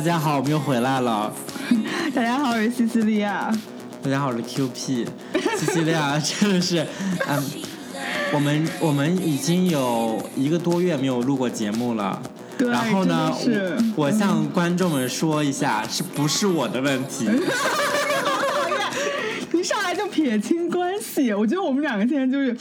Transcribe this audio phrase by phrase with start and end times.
[0.00, 1.30] 大家好，我们又回来了。
[2.14, 3.54] 大家好，我是西西利亚。
[4.02, 5.06] 大家好，我是 QP。
[5.58, 6.86] 西西利亚真的是，
[7.28, 7.44] 嗯，
[8.32, 12.18] 我们我们已经有一个多月没有录过节目了。
[12.56, 17.28] 对，然后呢，是我我向观众们说一下，是不是我的问题？
[19.52, 22.56] 一上来就撇清关系，我觉得我们两个现在就是，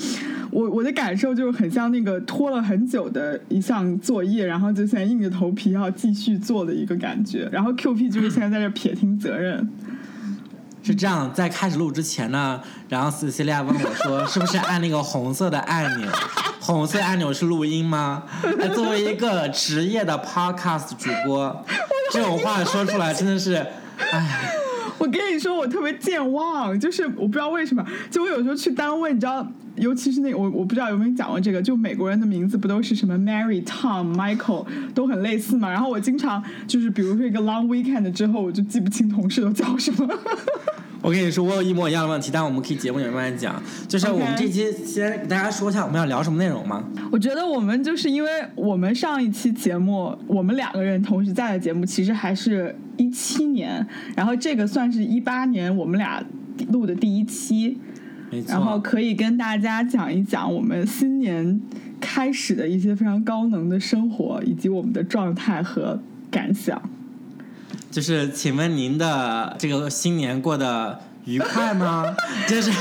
[0.52, 7.48] 我我的感受就是很像那个拖了很久的一项作业，然后就现在硬着头皮要继续做的一个感觉。
[7.52, 9.70] 然后 QP 就是现在在这撇清责任。
[10.82, 16.10] 是这样，在开始录之前呢，然后 Cecilia 问我说：“是不是按那个红色的按钮？
[16.60, 18.24] 红色按钮是录音吗？”
[18.74, 21.66] 作为一个职业的 Podcast 主播，
[22.12, 23.68] 这种话说出来真的是，
[24.12, 24.59] 唉。
[25.00, 35.72] 我跟你说，我特别健忘，就是我不知道为什么，就我有时候去单位，你知道，尤其是那个我我不知道有没有讲过这个，就美国人的名字不都是什么 Mary、Tom、Michael 都很类似嘛？
[35.72, 40.08] 然后我经常就是比如说一个 long weekend 之后，我就记不清同事都叫什么。
[41.02, 43.62] 我跟你说，我有一模一样的问题，但我们可以节目里面慢慢讲。
[43.88, 46.84] 就是我们这期先给大家说一下我们要聊什么内容吗？
[47.10, 56.22] 我觉得我们就是因为我们上一期节目，我们两个人同时在的节目，其实还是一七年，然后这个算是一八年我们俩
[56.72, 57.80] 录的第一期，
[58.46, 61.62] 然后可以跟大家讲一讲我们新年
[62.02, 65.98] 开始的一些非常高能的生活，以及我们的状态和
[66.30, 66.82] 感想。
[67.92, 72.06] 就是，请问您的这个新年过得愉快吗？
[72.48, 72.72] 就是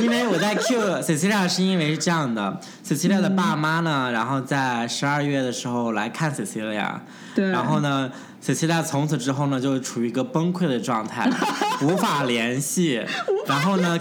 [0.00, 6.94] 因为我在 Q Cecilia，是因为是这样的，Cecilia 的爸妈呢，然后在十二月的时候来看 Cecilia，
[7.34, 8.10] 对，然后呢
[8.42, 11.30] ，Cecilia 从此之后呢，就处于一个崩溃的状态，
[11.82, 13.04] 无法联系，
[13.46, 14.00] 然后呢，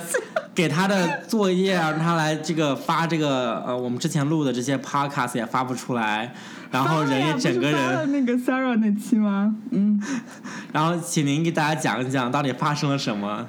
[0.56, 6.34] 给他的作业让他来这个发这个呃，我们之前录的这些 Podcast 也发不出来。
[6.73, 9.56] 然后人也整个人那个 Sarah 那期吗？
[9.72, 10.01] 嗯，
[10.73, 13.47] 然后请您给大家讲一讲到底发生了什么。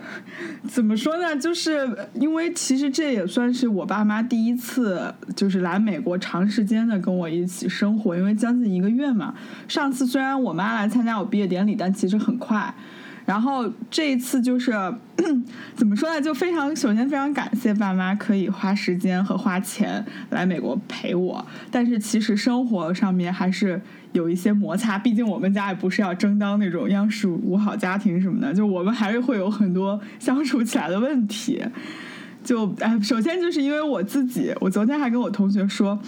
[0.68, 1.34] 怎么说呢？
[1.36, 9.34] 就是因为其实这也算是我爸妈第一次就是来美国长时间的跟我一起生活，因为将近一个月嘛。
[9.66, 12.74] 上次虽然我妈来参加我毕业典礼，但其实很快。
[13.26, 14.72] 然后这一次就是
[15.74, 16.20] 怎么说呢？
[16.20, 23.80] 就非常首先非常感谢爸妈可以花时间和花钱来美国陪我，但是其实生活上面还是
[24.12, 24.98] 有一些摩擦。
[24.98, 31.64] 毕竟我们家也不是要争当那种央视五好家庭什么的，就我们还是会有很多 相处起来的问题。
[32.44, 35.98] 就哎，首先就是因为我自己，我昨天还跟我同学说。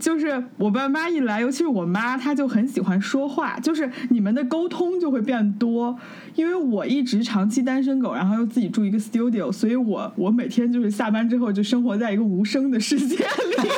[0.00, 5.96] 就是我爸妈一来，尤其是我妈，她就很喜欢说话，就是你们的沟通就会变多。
[6.34, 13.22] 因为我一直长期单身狗，然后又自己住一个 studio，所以我我每天就是下班之后就生活在一个无声的世界里。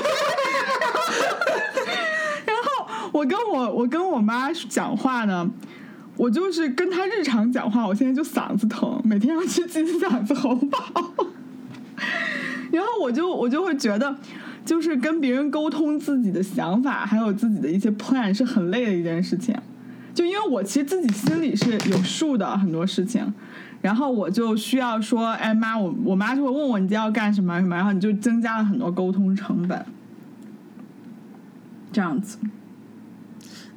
[2.46, 5.50] 然后我跟我我跟我妈讲话呢，
[6.16, 10.78] 我就是跟她日常讲话，我现在就嗓子疼，每天要去进嗓子喉宝。
[12.70, 14.16] 然后我就我就会觉得。
[14.64, 19.54] 就是跟别人沟通自己的想法，还有自己的一些 plan 是很累的一件事情。
[20.14, 23.32] 就因为我其实自己心里是有数的很多事情，
[23.80, 29.84] 然后我就需要说，哎妈，我我妈就会问我你今天要干什么什么，然后你就增加了很多沟通成本，
[31.90, 32.38] 这样子。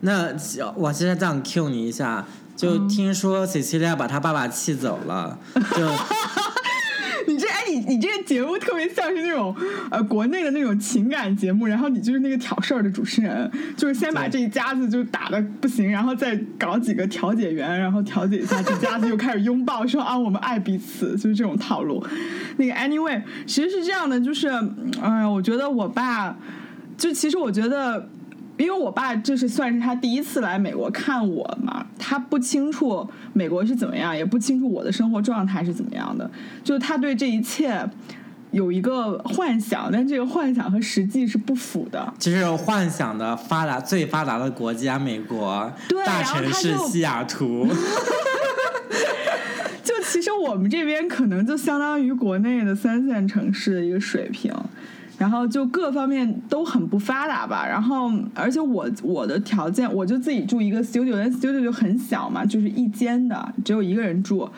[0.02, 0.36] 那
[0.76, 2.26] 我现在这样 Q 你一下，
[2.56, 5.40] 就听说 Cecilia 把他爸爸气走了，
[5.76, 5.90] 就。
[7.28, 9.56] 你这哎，你你这个节目特别像是那种
[9.90, 22.06] 呃国内的那种情感节目，然后你就是那个挑事儿的主持人，就是先把这一家子就打的不行，然后再搞几个调解员，然后调解一下，这家子又开始拥抱说啊我们爱彼此，就是这种套路。
[22.58, 24.48] 那个 anyway，其实是这样的，就是
[25.02, 26.38] 哎呀，我觉得我爸，
[26.98, 28.10] 就其实我觉得。
[28.58, 36.30] 因为我爸这是算是他第一次来美国看我嘛，他不清楚美国是怎么样，也不清楚我的生活状态是怎么样的，
[36.64, 37.90] 就他对这一切
[38.52, 42.14] 有一个幻想，但这个幻想和实际是不符的。
[42.18, 45.70] 就是幻想的发达最发达的国家美国，
[46.06, 47.68] 大城市西雅图。
[49.84, 54.54] 就其实我们这边可能就相当于国内的三线城市的一个水平。
[55.18, 64.50] 然后就各方面都很不发达吧，然后而且我我的条件，我就自己住一个 studio，但 studio 就很小嘛，就是一间的，只有一个人住。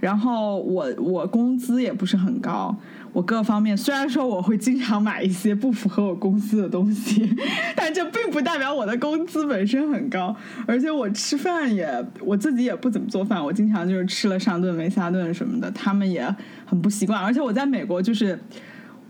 [0.00, 2.76] 然后我我工资也不是很高，
[3.12, 7.34] 我各方面虽然说我会经常买一些不符合我公司的东西，
[7.76, 10.34] 但这并不代表我的工资本身很高。
[10.66, 16.22] 而且我吃饭也我自己也不怎么做饭，我经常就是吃了上顿没下顿什么的，他们也
[16.66, 17.18] 很不习惯。
[17.18, 18.38] 而且我在美国就是。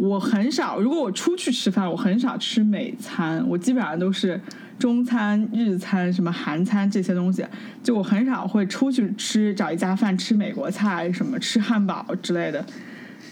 [0.02, 4.40] 我很少，如果我出去吃饭，我很少吃美餐，我基本上都是
[4.76, 7.46] 中餐、日餐、什么韩餐这些东西，
[7.84, 12.66] 就我很少会出去吃，找一家饭吃美国菜，什么吃汉堡之类的。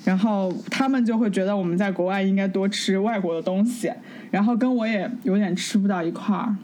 [0.05, 3.91] 然后他们就会觉得我们在国外应该多吃外国的东西，
[4.31, 6.55] 然后跟我也有点吃不到一块儿。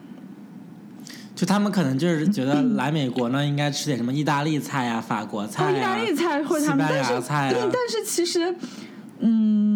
[1.35, 7.12] 就他们可能就是觉得来美国呢，应该吃点什么意大利菜呀、法国菜哦，意大利菜或者他们，但是
[7.52, 8.55] 对，但是其实，
[9.19, 9.75] 嗯，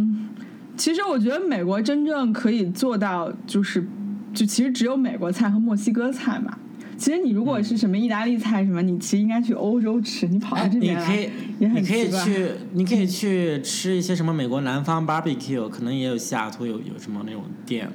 [0.80, 3.86] 其实我觉得美国真正可以做到，就是
[4.32, 6.56] 就其实只有美国菜和墨西哥菜嘛。
[6.96, 17.86] 其实你如果是什么意大利菜什么，你其实应该去欧洲吃，你跑到这边来也很你可以去， 你可以去吃一些什么美国南方 barbecue，可能也有西雅图有有什么那种店。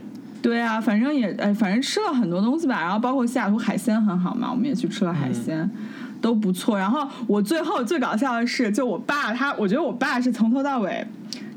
[0.43, 5.71] 对啊，反正也哎，反正吃了很多东西吧，然后包括西雅图海鲜很好嘛，我们也去吃了海鲜，嗯、
[6.21, 6.77] 都不错。
[6.77, 11.03] 然后我最后最搞笑的是，就我爸他，我觉得我爸是从头到尾，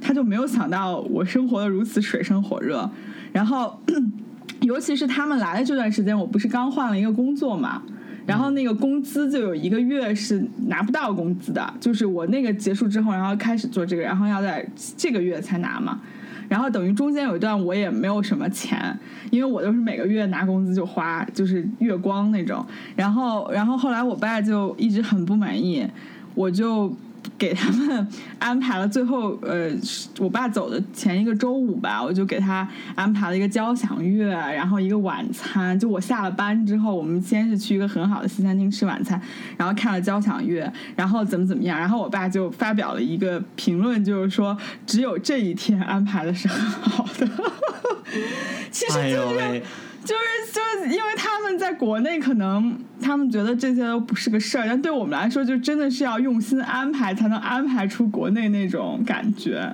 [0.08, 2.90] 他就没有想到我生活的如此水深火热。
[3.30, 3.78] 然后，
[4.62, 7.82] 尤其是他们来的这段时间，我不是刚换了一个工作嘛，
[8.24, 14.66] 然后那个工资就有一个月是拿不到工资的，就是我那个结束之后，然后开始做这个，然后要在
[14.96, 16.00] 这个月才拿嘛。
[16.48, 18.98] 然后等于中间有一段我也没有什么钱，
[19.30, 22.64] 因为我都是每个月拿工资就花，就是月光那种。
[22.96, 25.86] 然后，然后后来我爸就一直很不满意，
[26.34, 26.90] 我就
[27.36, 28.06] 给他们
[28.38, 29.70] 安排了最后，呃，
[30.18, 35.78] 我爸走的前一个周五吧，我就给他安排了一个交响乐，然后一个晚餐。
[35.78, 39.20] 就我下了班之后，我们先是去一个很好的西餐厅吃晚餐，
[39.56, 41.78] 然后看了交响乐，然后怎么怎么样。
[41.78, 44.56] 然后我爸就发表了一个评论，就是说
[44.86, 47.28] 只有这一天安排的是很好的。
[48.70, 49.62] 其实就是、
[50.08, 59.70] 就是就是因为他们在国内可能他们觉得这些都不是个事儿，但对我们来说就真的是要用心安排才能安排出国内那种感觉。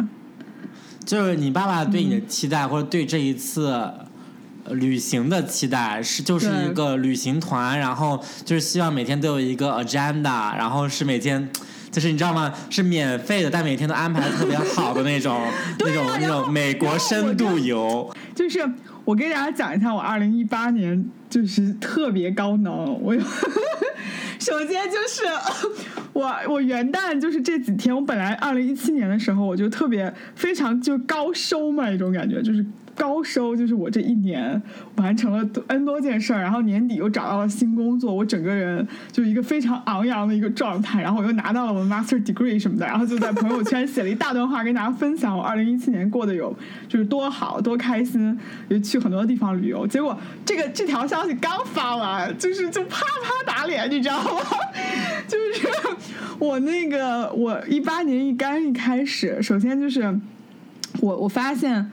[1.05, 3.81] 就是你爸爸对你的期待，嗯、或者对这一次
[4.71, 11.49] 旅行的期待，是就是一个旅行团，然后就是希望每天都有一个 agenda，然后是每天。
[11.93, 12.53] 就是你知道吗？
[12.71, 15.41] 是免费的，但每天都安排的特别好的那种、
[15.79, 18.13] 那种、那种美国深度游。
[18.35, 18.69] 就是
[19.05, 23.01] 我给大家讲一下，我二零一八年就是特别高能。
[23.03, 23.21] 我有
[24.39, 25.25] 首先就是
[26.13, 32.65] 我我元旦就是这几天，我本来二零一七年的时候我就特别非常就高收嘛一种感觉，就是。
[32.97, 34.61] 高收就是我这一年
[34.97, 46.57] 完成了 n 多件事儿，然后年底又找到了新工作，我整个人就一个非常昂扬的一个状态，然后我又拿到了我的 master degree 什么的，然后就在朋友圈写了一大段话跟大家分享我二零一七年过得有
[46.89, 48.39] 就是多好多开心，
[48.71, 49.87] 就去很多地方旅游。
[49.87, 54.41] 结果这个这条消息刚发完，就是就啪啪打脸，你知道吗？
[55.27, 55.69] 就是
[56.39, 60.17] 我那个我一八年一刚一开始，首先就是
[61.01, 61.91] 我我发现。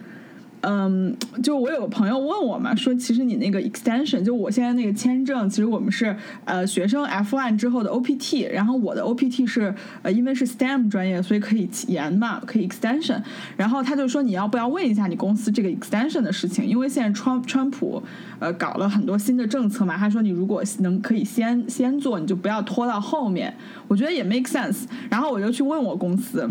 [0.64, 6.16] 嗯，就我有个朋友问我嘛，说其实你那个 extension，就我现在那个签证，其实我们是
[6.46, 9.74] 呃学生 F one 之后的 OPT，然后我的 OPT 是
[10.04, 13.20] 呃因为是 STEM 专业，所以可以延嘛，可以 extension。
[13.58, 18.04] 然后他就说你要不要问一下你公司这个 extension 的事情，因为现在川川普
[18.38, 23.52] 呃搞了很多新的政策嘛，他说你如果能可以先先做，你就不要拖到后面。
[23.88, 24.84] 我觉得也 make sense。
[25.10, 26.48] 然后我就去问我公司，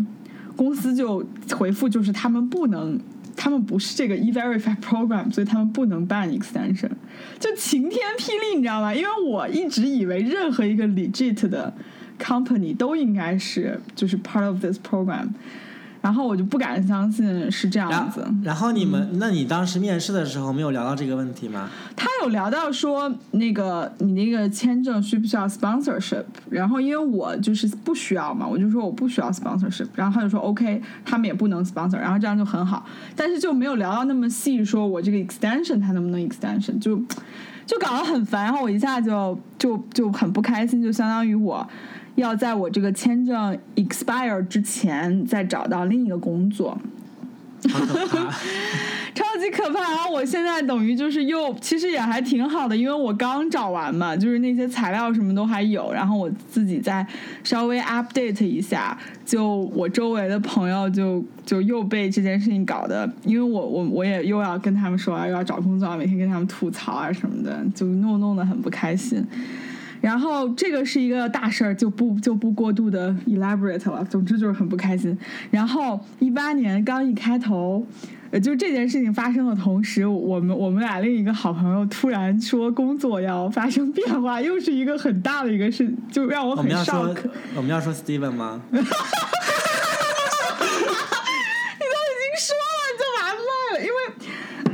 [0.57, 1.25] 公司就
[1.57, 2.99] 回复就是他们不能。
[3.37, 6.91] 他们不是这个 E-Verify program，所以他们不能办 extension，
[7.39, 8.95] 就晴天霹雳，你知道吗？
[8.95, 11.73] 因为我一直以为任何一个 legit 的
[12.19, 15.29] company 都应该是就是 part of this program，
[16.01, 18.27] 然后我就不敢相信是这样子。
[18.43, 21.69] 然后你们，嗯、那你当时面试的时候没有聊到这个问题吗？
[21.95, 26.25] 他有聊到说，那个你那个签证需不需要 sponsorship？
[26.49, 29.89] 然后因为我就是不需要嘛，我就说我不需要 sponsorship。
[29.95, 32.87] 然后他就说 OK，他们也不能 sponsor，然后这样就很好。
[33.15, 36.97] 但是就没有聊到那么细，说我这个 extension 它能不能 extension，就
[37.67, 38.45] 就搞得很烦。
[38.45, 41.67] 然后我一下就就就很不开心，就相当于我
[42.21, 46.79] 要在我这个签证 expire 之前再找到另一个工作。
[49.13, 49.81] 超级可怕！
[49.81, 57.07] 然后我现在等于就是又，其实也还挺好的，因为我刚找完嘛，就是那些材料什么都还有，然后我自己再
[57.45, 58.97] 稍微 update 一下，
[59.27, 69.23] 就我周围的朋友就就又被这件事情搞得，因为我我我也又要跟他们说又要找工作，每天跟他们吐槽啊什么的，就弄弄得很不开心。
[70.01, 74.05] 然后这个是一个大事儿，就不就不过度的 elaborate 了。
[74.05, 75.17] 总之就是很不开心。
[75.51, 77.87] 然后一八年刚一开头，
[78.31, 87.17] 呃，就这件事情发生的同时，我们我们俩另一个好朋友突然说工作要发生变化，又是一个很大的一个事，就让我很 shock。
[87.55, 88.63] 我们要说 Steven 吗？
[88.71, 88.87] 你都已
[92.23, 93.97] 经说了，就完了，因为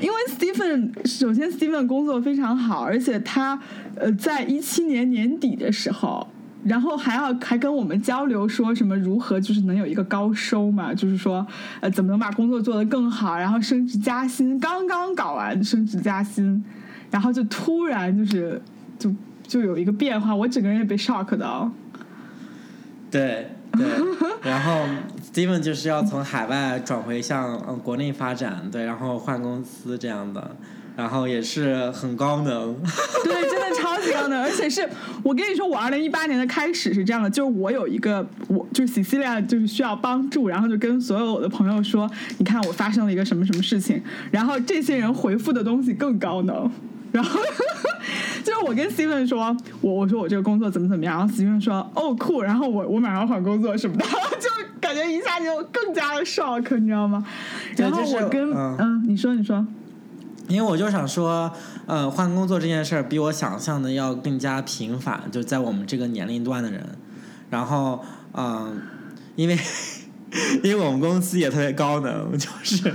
[0.00, 3.58] 因为 Stephen Steven 首先 Steven 工作非常好，而且他
[3.96, 6.26] 呃在一七年年底的时候。
[6.64, 11.46] 然后还要还跟我们交流说什么如何就是能有一个高收嘛，就是说
[11.78, 16.64] 呃怎么能把工作做得更好，然后升职加薪，刚刚搞完升职加薪，
[17.08, 18.60] 然后就突然就是
[18.98, 19.14] 就
[19.46, 21.70] 就有一个变化，我整个人也被 shock 到。
[23.12, 23.86] 对对，
[24.42, 24.84] 然 后
[25.36, 30.56] Steven 就是要从海外转回向嗯国内发展，对，然后换公司这样的。
[30.96, 32.74] 然后也是很高能，
[33.22, 34.88] 对，真的超级高能，而且是
[35.22, 46.70] 我跟你说，我二零一八年的开始是这样的，就是我有一个，我就是 Celia 就是需要帮助，然后就跟所有我的朋友说，你看我发生了一个什么什么事情，然后这些人回复的东西更高能，
[47.12, 47.38] 然后
[48.42, 54.04] 就是我跟 Steven 说，我我说我这个工作怎么怎么样，然后 Steven 说哦酷，然后我我马上换工作什么的，
[54.40, 54.48] 就
[54.80, 57.24] 感觉一下就更加的 shock，你知道吗？
[57.76, 59.66] 然后我跟嗯，你说你说。
[60.48, 61.50] 因为我就想说，
[61.86, 66.86] 呃，换工作这件事儿比我想象的要更加频繁，就在我们这个年龄段的人。
[67.50, 68.80] 然后，嗯，
[69.34, 69.58] 因为
[70.62, 72.94] 因为我们公司也特别高能，就是，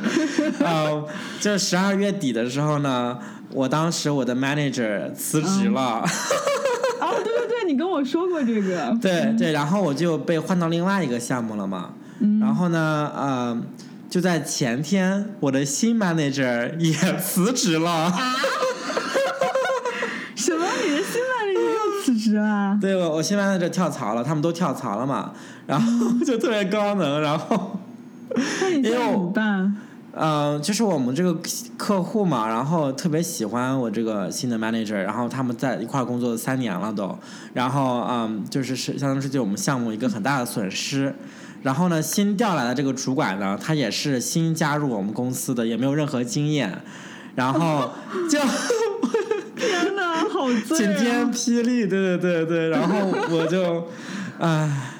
[0.59, 1.05] 呃，
[1.41, 3.19] 就十二月底的时候呢，
[3.51, 6.05] 我当时我的 manager 辞职了。
[7.01, 8.95] 哦，对对对，你跟我说过这个。
[9.01, 11.93] 对对，然后我就被换到另外一个项目了嘛。
[12.39, 13.61] 然后呢，呃。
[14.11, 17.89] 就在前天，我的新 manager 也辞职了。
[17.89, 18.11] 啊！
[20.35, 20.65] 什么？
[20.83, 22.77] 你的新 manager 又辞职了？
[22.81, 25.31] 对，我我新 manager 跳槽了，他们都跳槽了嘛，
[25.65, 27.79] 然后就特别高能，然后。
[28.35, 29.73] 那你怎么办？
[30.13, 31.35] 嗯，就是我们这个
[31.77, 37.17] 客户嘛，然后特别喜欢我这个新的 manager，然后他们在一块儿工作三年了都，
[37.53, 41.15] 然后嗯，就是是相当于是对我们项目一个很大的损失。
[41.63, 46.81] 然后呢，新调来的这个主管呢，他也是新加入我们公司的，也没有任何经验，
[47.35, 47.91] 然后
[48.29, 48.39] 就
[49.55, 52.95] 天哪，好晴天霹雳，对对对对，然后
[53.29, 53.87] 我就，
[54.39, 54.90] 唉，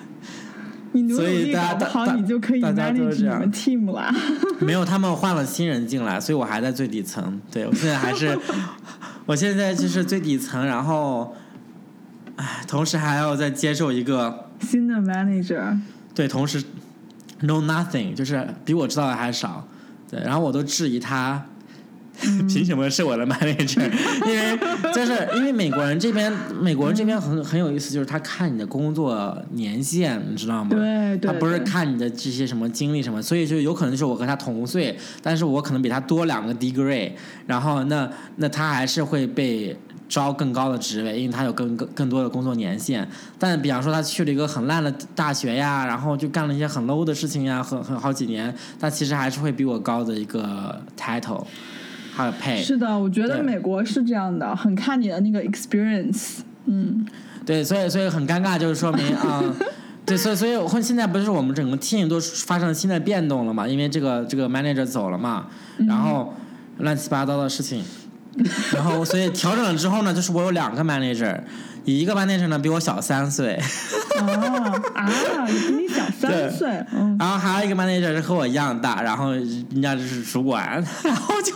[0.94, 4.14] 你努力搞不好，你就可以 manage 你们 team 了。
[4.60, 7.40] 没有，他们换了新人进来，所以我还在最底层。
[7.52, 8.38] 对我现在还是，
[9.26, 11.36] 我现在就是最底层，然后，
[12.36, 15.78] 唉，同时还要再接受一个新的 manager。
[16.14, 16.62] 对，同时
[17.44, 19.68] know nothing，就是比我知道的还少。
[20.10, 21.46] 对，然后我都质疑他
[22.48, 23.82] 凭什么是我的 manager，
[24.26, 24.58] 因为
[24.94, 30.70] 就是因为美国人这边，美国人这边很很有意思，就是他看你的工作年限，你知道吗？
[30.72, 31.32] 对对。
[31.32, 37.12] 他不是看你的这些什么经历什么，所以就有可能是我和他同岁，但是我可能比他多两个 degree，
[37.48, 39.78] 然后那那他还是会被。
[40.12, 43.08] 招更高的职位，因为他有更更更多的工作年限。
[43.40, 51.46] 但比方说他去了一个很烂的大学呀，然后就干了一些很 low 的事情呀，很很好几年，但其实还是会比我高的一个 title，
[52.62, 56.40] 是的，我觉得美国是这样的，很看你的那个 experience。
[56.66, 57.06] 嗯，
[57.46, 59.44] 对，所以所以很尴尬，就是说明啊，
[60.06, 63.68] 对，所以所以我现在不是我们整个 team 都发生了新的变动了嘛？
[63.68, 65.48] 因为这个这个 manager 走了嘛，
[65.88, 66.34] 然后
[66.78, 67.84] 乱七八糟的事情。
[68.74, 71.38] 然后，所以调整了之后呢，就是我有两个 manager，
[71.84, 73.60] 一个 manager 呢比我小三岁。
[74.20, 75.10] 哦啊，
[75.46, 76.70] 比你小三岁。
[76.94, 77.18] 嗯。
[77.20, 81.54] 然后还有一个 manager 是和我一样大，然后人家就是主管，然后就。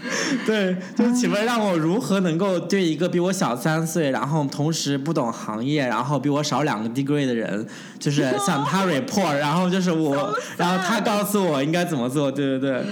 [0.46, 7.66] 对，就请问让我如何能够对一个比我小三岁，然后同时不懂行业，然后比我少两个 degree 的人，
[8.00, 12.82] 就是 向他 report， 然后就是我，然后他告诉我应该怎么做，对对对。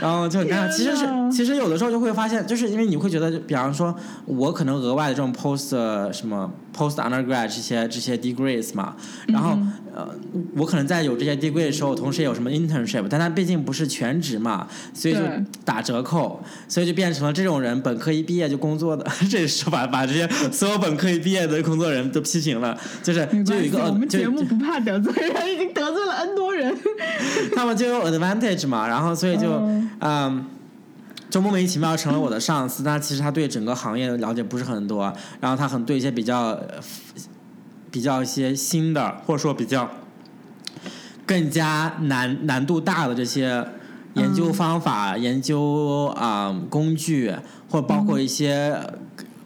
[0.00, 3.92] 然后就很尴尬，其实是其实有的时候就会发现，就是因为你会觉得，比方说，
[4.26, 5.70] 我可能额外的这种 post
[6.12, 8.94] 什么 post undergrad 这些这些 degrees 嘛，
[9.26, 9.58] 然后
[9.92, 10.08] 呃，
[10.56, 15.20] 我可能在有这些 degree 的时候，同时也有什么 internship，但它毕竟不是全职嘛，所以就
[15.64, 23.90] 打折扣，所以就变成了这种人本科一毕业就工作的， 这是把把这些所有本科一毕业的工作人都批评了，就是就有一个我
[24.58, 26.76] 怕得罪人，已经得罪了 N 多人，
[27.54, 29.48] 他们就有 advantage 嘛，然后所以就。
[30.00, 30.44] 嗯，
[31.30, 36.58] 就莫名其妙成了我的上司，但其实他对整个行业的了解不是很多，然后他很对一些比较
[37.90, 39.90] 比较一些新的，或者说比较
[41.26, 43.62] 更加难难度大的这些
[44.14, 47.34] 研究方法、研究啊工具，
[47.68, 48.80] 或包括一些。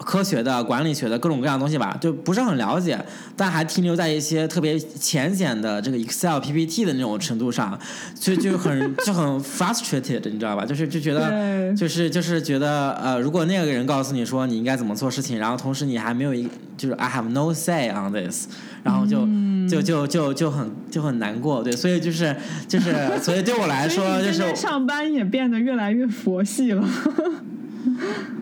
[0.03, 2.99] 科学的、管理学的各种各样的东西吧，就不是很了解，
[3.37, 7.79] 但还停留在一些特别浅显的这个 Excel、PPT 的那种程度上，
[8.15, 10.67] 所以就很 就很 frustrated，你知道吧？
[10.67, 18.49] 就是就觉得，就是就是觉得，呃，如果那个人告诉你说你应该怎么做事情，然后同时你还没有一，就是 I have no say on this，
[18.83, 19.27] 然后就
[19.69, 26.85] 就就就就很就很难过，对，所以就是就是，所以对我来说就是上班也变得越来越佛系了。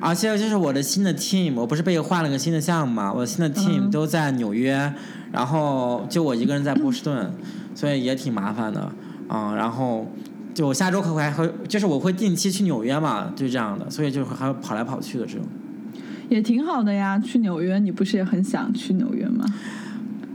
[0.00, 4.92] 而且就是我的新的 team，我不是被换了个新的项目嘛，我的新的 team 嗯都在纽约，
[5.30, 7.30] 然后就我一个人在波士顿，
[7.74, 8.90] 所以也挺麻烦的
[9.28, 10.10] 嗯、然后
[10.52, 15.46] 就我下周可还会，就是我会定期去纽约嘛，就这样的，所以就还会跑来跑去的这种。
[16.28, 19.44] 也挺好的呀，去纽约，你不是也很想去纽约吗？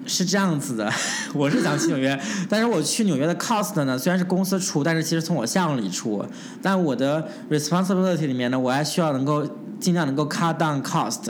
[0.05, 0.91] 是这样子的，
[1.33, 2.19] 我是想去纽约，
[2.49, 6.25] 但是我去纽约的 cost 呢，虽然是公司出，但是其实从我项目里出，
[6.61, 9.47] 但我的 responsibility 里面呢，我还需要能够
[9.79, 11.23] 尽量能够 cut down cost，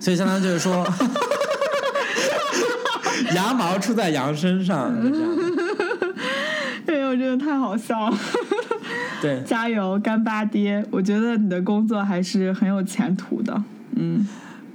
[0.00, 0.86] 所以相当于就是说，
[3.34, 5.42] 羊毛出在羊身上，就这样的
[6.86, 8.18] 哎呦， 真的太好笑了！
[9.20, 9.40] 对。
[9.46, 10.84] 加油，干巴爹！
[10.90, 13.62] 我觉得你的工作还是很有前途的。
[13.96, 14.26] 嗯，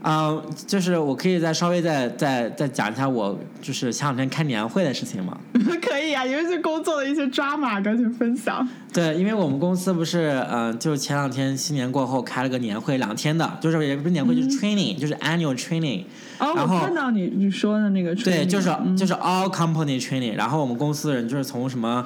[0.07, 5.37] 啊、就是我可以再稍微再再再讲一下我就是前两天开年会的事情嘛。
[5.81, 8.65] 可以啊，尤其是工作的一些抓马，赶紧分享。
[8.93, 16.05] 对，因为我们公司不是，嗯、就前两天新年过后开了个年会，两天的，就是也不是年会，就是 training，、就是 annual training。
[16.39, 20.35] 哦，然后我看到你你说的那个对就是嗯就是 all company training。
[20.35, 22.05] 然后我们公司的人就是从什么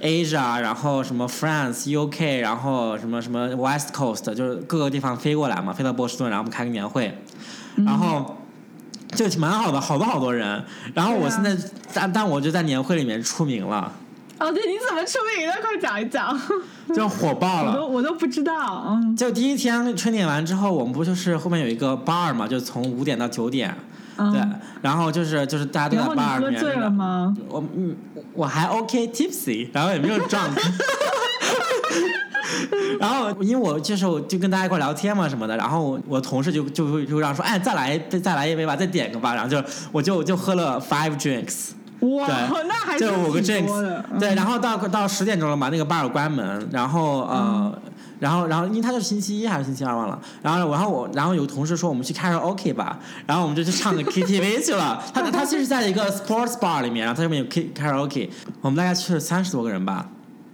[0.00, 7.27] Asia，然后什么 France、UK，然后什么什么 West Coast，就是各个地方飞过来嘛，飞到波士顿，然后我们开个年会，嗯
[7.84, 8.34] 然后。
[9.16, 10.62] 就蛮好的，好多好多人。
[10.92, 11.56] 然后我现在，
[11.94, 13.90] 但但我就在年会里面出名了，
[14.38, 15.54] 哦，对，你怎么出名的？
[15.62, 16.38] 快讲一讲。
[16.94, 17.72] 就火爆了。
[17.72, 23.74] 我都我都不知道，嗯，就第一天春点完之后，我们不就是后面有一个 bar 嘛，就从五点到九点，
[24.18, 24.42] 嗯对，
[24.82, 26.60] 然后就是就是大家都在 bar 里面。
[26.60, 27.34] 喝醉了吗？
[27.48, 27.96] 我嗯，
[28.34, 30.50] 我还 OK tipsy，然后也没有 drunk。
[33.00, 41.70] 然后因为我就是我就跟大家一块聊天嘛什么的，然后我我同事就就会就让说，哎，再来一杯再来一杯吧，再点个吧，然后就我就就喝了 five drinks。
[42.00, 42.28] 哇，
[42.68, 47.76] 那还是就五个 drinks，对，然后到到十点钟了嘛，那个 bar 关门，然后呃，
[48.20, 55.02] 然后然后因为他是星期一还是星期二忘了，然后然后我然后有同事说我们去卡拉 OK 吧，然后我们就去唱个 KTV 去了。
[55.12, 58.28] 他他其实在一个 sports bar 里面，然后他上面有 K karaoke，
[58.60, 60.08] 我们大概去了三十多个人吧，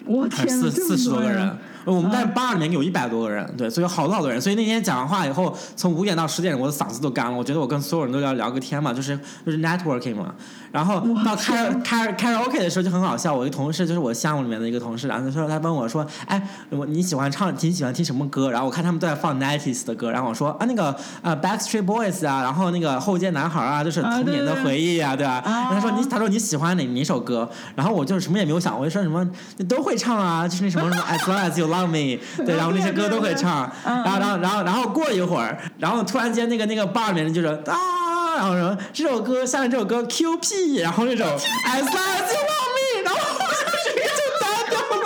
[0.07, 1.59] 我天四四十多个人。
[1.85, 4.40] 我们在嗯 bar 里面有一百多个人，对，所以有好多好多人。
[4.40, 7.37] 所以那天讲完话以后，从五点到十点，我的嗓子都干了。
[7.37, 10.35] 我觉得我跟所有人都要聊个天嘛，就是就是 networking 嘛。
[10.75, 18.51] 然后到开开开 OK 的时候就很好笑，我一个同事就是我项目里面的一个同事，然后他说他问我说，哎，我你喜欢唱，你喜欢听什么歌？
[18.51, 25.41] 然后我看他们都在放 nineties 的歌，然后我说啊那个呃 Backstreet Boys 啊，然后那个后街男孩啊，就是啊童年的回忆啊，对吧？
[25.47, 27.49] 然后他说你他说你喜欢哪哪首歌？
[27.77, 29.25] 然后我就什么也没有想，我就说什么
[29.69, 33.71] 都会唱啊，就是那什么什么 As long as you love me， 对，然后那些歌都会唱。
[33.85, 38.04] 嗯然后然后然后然后过了一会儿，然后突然间那个那个 bar 里面就是啊。
[38.37, 45.05] 然后说这首歌，下面这首歌 QP，然后那种 As long as you love me，然后我就直接就单掉了。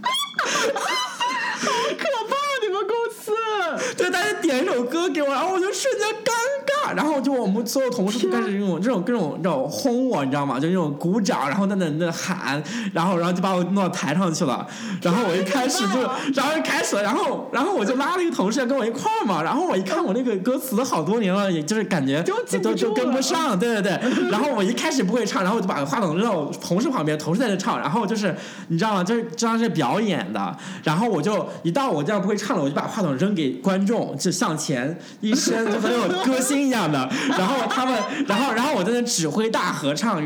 [0.80, 0.84] 好
[1.98, 2.32] 可怕！
[2.62, 3.32] 你们公司
[3.96, 6.32] 对，大家点一首歌给我，然后我就瞬间尴
[6.90, 10.58] 尬，然后就我们所有同事就开始这种这种各种这种轰我，你知道吗？
[10.58, 14.66] 就那种鼓掌，然后在那那喊，然后然后就把我弄到台上去了。
[15.02, 16.00] 然后我一开始就，
[16.34, 24.00] 然后就开始了，然后然后我就拉了一个同事跟我一块儿嘛，然后我一看我那个歌词好多年了，也就是感觉都都住跟不上，对对对。
[24.30, 28.34] 然后我一开始不会唱，然后我就把话筒扔到我同事旁边，同事在那唱，然后就是
[28.68, 29.02] 你知道吗？
[29.04, 37.08] 就是这样是表演的，然后我就一到我这样不会唱了，我就把话筒扔给观众，就向前一伸，就很有歌星一样的。
[37.36, 37.94] 然后他们，
[38.28, 40.22] 然后然后我在那指挥大合唱，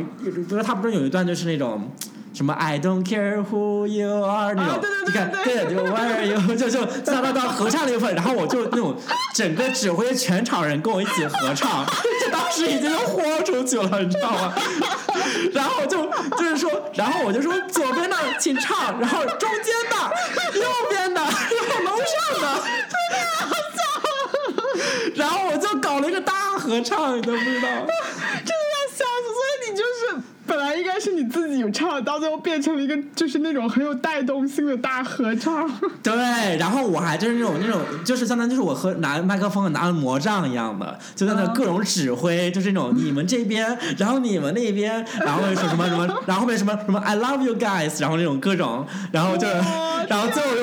[0.49, 1.91] 不是他不是有一段就是那种。
[2.35, 8.97] 什么 I don't care who you are 那种，你看，对对， 就 where you 就就到到到合唱那部分，然后我就那种
[9.37, 11.87] 整个指挥全场人跟我一起合唱，
[12.21, 14.53] 就 当时已经就豁出去了，你知道吗？
[15.53, 16.05] 然后我就
[16.37, 22.47] 就是说，然后我就说左边的请唱，然后中间的，右边的，然后楼上的，
[25.15, 25.57] 然后我
[26.05, 29.27] 了一个大合唱，你都不知道 的要笑死！
[29.35, 30.23] 所以你就是
[30.55, 35.69] 本来应该是你自己唱，到最后变成了一个就是那种很有带动性的大合唱。
[36.03, 36.15] 对，
[36.59, 50.55] 然后我还就是那种那种，就是相当于就是我和拿麦克风拿了魔杖一样的，就在那各种指挥，就是那种你们这边，然后你们那边，然后说什么什么， 然后后面什么什么 I love you guys，然后那种各种，然后就哇然后最后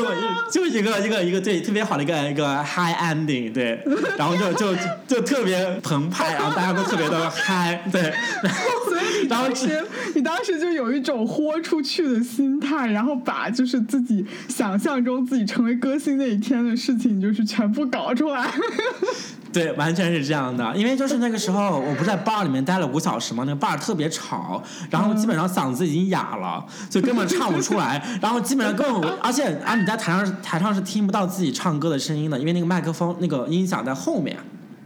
[0.52, 3.84] 就就一个一个一个对特别好的一个一个 high ending，对，
[4.18, 4.76] 然后就就
[5.08, 8.02] 就特别澎湃，然后大家都特别的嗨，对，
[8.44, 8.91] 然 后
[9.32, 18.52] 当时你当时就有一种豁出去的心态，然后把就是自己想象中自己成为歌星那一天的事情，就是全部搞出来。
[19.54, 20.74] 对，完全是这样的。
[20.78, 28.02] 因为就是那个时候，我不是在 bar 里面待了五小时嘛，那个 bar 特别吵，然后基本上嗓子已经哑了，就根本唱不出来。
[28.22, 34.38] 然后基本上根本，而且啊，你在台上台上是听不到自己唱歌的声音的，因为那个麦克风那个音响在后面，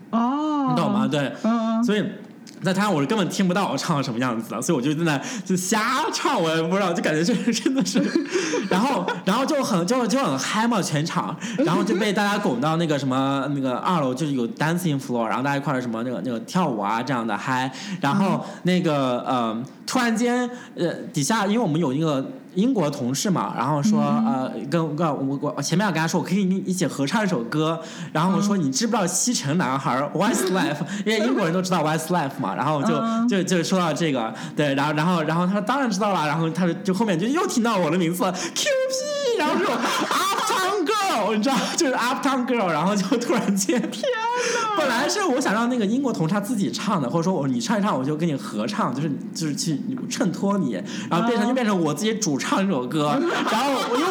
[0.09, 1.07] 哦，你懂吗？？
[1.07, 2.03] 对，嗯，所以。
[2.65, 8.01] 在台上我是根本听不到我唱什么样子的，所以我就在那就瞎唱，我也不知道，就感觉这 真的是，
[8.69, 22.25] 然后然后就很就就很嗨嘛全场，然后就被大家拱到那个什么那个二楼，就是有 dancing floor，然后大家一块儿什么那个那个跳舞啊这样的嗨，然后那个呃突然间呃底下因为我们有一个。
[22.55, 27.77] 英国同事嘛，然后说、呃，跟跟我我我前面要跟他说，我可以跟你一起合唱一首歌，
[28.13, 30.77] 然后我说、你知不知道西城男孩 Westlife？
[31.05, 40.74] 因为英国人都知道 Westlife 嘛，然后就、嗯就就说到这个，对，然后然后然后他说当然知道了，然后他就就后面就又听到我的名字 QP，然后这种 Uptown
[41.15, 53.17] Girl，你知道，就是 Uptown Girl，然后就突然间，天哪本来是我想让那个英国同事他自己唱的，或者说我你唱一唱，我就跟你合唱，就是就是去衬托你，然后变成就变成我自己主唱这首歌，
[53.49, 54.05] 然后我又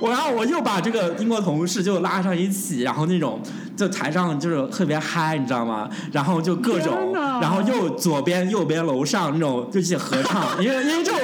[0.00, 3.40] 我然后我又把这个英国同事就拉上一起，然后那种
[3.76, 5.88] 就台上就是特别嗨，你知道吗？
[6.12, 11.20] 然后就各种然后又左边右边楼上那种就一起合唱，因为因为这种。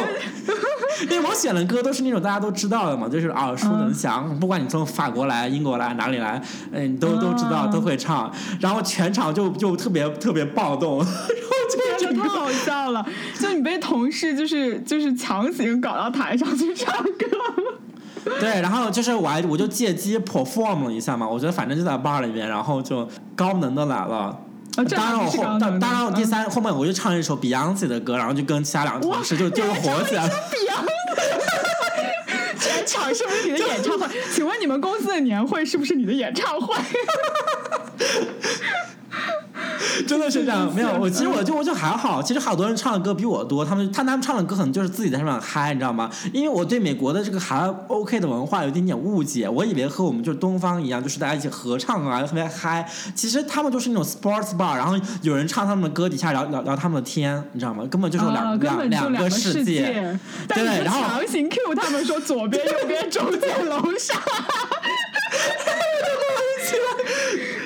[1.03, 6.41] 因为我选的歌都是那种大家都知道的嘛，就是耳熟能详，不管你从法国来、英国来哪里来，
[6.73, 8.31] 嗯，你都都知道，嗯都会唱，
[8.61, 13.05] 然后全场就就特别特别暴动， 然后就觉得太好笑了！
[13.39, 17.27] 就你被同事就是就是强行搞到台上去唱歌。
[18.41, 24.37] 对，然后就是我还我就借机 perform 了一下嘛，我觉得反正就在 bar 里面，然后就高能的来了。
[24.85, 30.33] 当然我后当当然我第嗯三后面我就唱了一首 Beyonce 的歌，然后就跟其他两个同事就就火起来了。
[32.59, 34.07] 全场是不是你的演唱会？
[34.35, 36.75] 请问你们公司的年会是不是你的演唱会？
[40.07, 46.11] 真的是这样，没有 我其实我就我就还好，其实好多人唱的歌比我多，他们他他们唱的歌可能就是自己在上面嗨，你知道吗？
[46.33, 52.87] 因为我对美国的这个还 OK 的文化有一点点误解，我以为和我们就是东方一样，就是大家一起合唱啊，特别嗨。
[53.15, 57.85] 其实他们就是那种 sports bar，然后有人唱他们的歌，底下聊聊聊他们的天，你知道吗？
[57.91, 60.19] 根本就是两、啊，根本就两个世界。
[60.47, 64.21] 但对，然后强行 Q 他们说左边、右边、中间、楼上，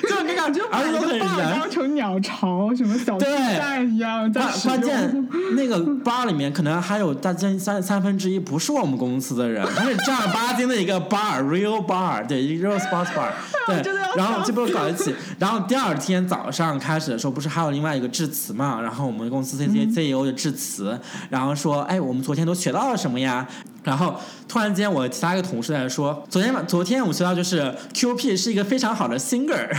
[0.07, 1.69] 就很尴尬，就把而且都很一个 bar 燃当。
[1.71, 13.31] 成鸟巢、什么小鸡对蛋一样在关键 那个 bar 里面可能还有大概三三分之一不是我们公司的人，他是正儿八经的一个 bar，real bar，对，real sports bar，
[13.67, 13.81] 对
[14.17, 15.15] 然后笑就被我搞一起。
[15.39, 18.81] 然后第二天早上开始的时候，不是还有另外一个致辞嘛？
[18.81, 23.47] 然后我们公司 C C C E O 的致辞，然后说，哎，我们昨天都学到了什么呀？
[23.83, 24.15] 然后
[24.47, 29.69] 突然间，我其他一个同事在说，昨天晚昨天我们学到就是 Q P 是一个非常好的 singer。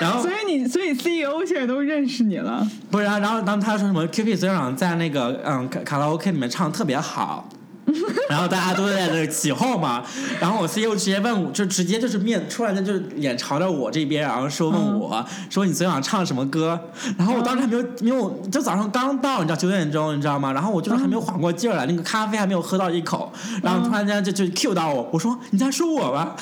[0.00, 2.64] 然后所以你，所以 CEO 现在都认识你了。
[2.88, 7.48] 不是，然然后当他说什么 Q P 昨天晚上在那个嗯卡卡拉 OK 里面唱得特别好。
[8.28, 10.04] 然后大家都在那起哄嘛，
[10.40, 16.78] 然后我 CEO 直接问我，就直接就是面突然间就是脸朝着我这边，然后说问我、说你昨天晚上唱什么歌？
[17.16, 20.52] 然后我当时还没有没有，就早上刚到，你知道九点钟，你知道吗？
[20.52, 26.34] 然后我就是还没有缓过劲儿来，那个咖啡还没有喝到一口，然后突然间就就 Q 到我，我说你在说我吗？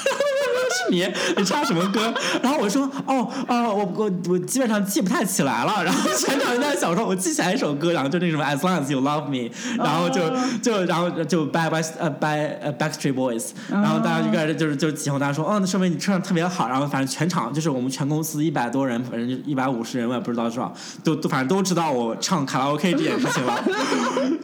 [0.77, 2.13] 是你，你唱什么歌？
[2.43, 5.83] 然后我说哦哦，我我我基本上记不太起来了。
[5.85, 10.21] 然后全场人在想说，我记起来一首歌，然后就那什么 As long as you love me，然后就
[10.61, 16.69] 就然后就 By By 呃 By 呃 Backstreet Boys，然后大家就开始就是就起哄，大家说哦，那说明你唱的特别好。
[16.69, 20.73] 然后反正全场就是我们全公司一百多人，反正就一百五十人，我也不知道多少，
[21.05, 23.63] 都都反正都知道我唱卡拉 OK 这件事情了，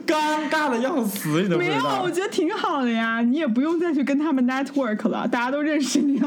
[0.06, 2.12] 尴尬的要死，你都不没有，知道我。
[2.12, 6.20] 觉得挺好的呀，你也不用再去跟他们 network 了，大家都认识你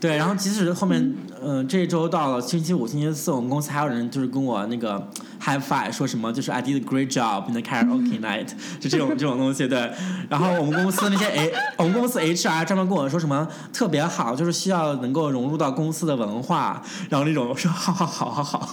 [0.00, 5.00] 对，然后即使后面，嗯、这一周到了星期五、星期四，我们公司还有人就是跟我那个
[5.40, 8.48] high five，说什么就是 I did a great job in the karaoke night，
[8.80, 9.68] 就这种这种东西。
[9.68, 9.92] 对，
[10.28, 18.70] 然后我们公司那些 A，我们公司 HR 专门跟我说什么特别好，就是需要能够融入到公司的文化，然后那种说好好好好好，